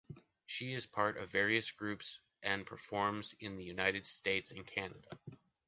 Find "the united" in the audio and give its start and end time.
3.57-4.07